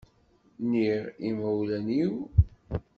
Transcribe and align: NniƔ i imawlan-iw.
NniƔ 0.63 1.03
i 1.11 1.13
imawlan-iw. 1.29 2.13